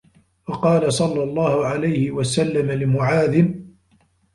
[0.47, 3.51] وَقَالَ صَلَّى اللَّهُ عَلَيْهِ وَسَلَّمَ لِمُعَاذٍ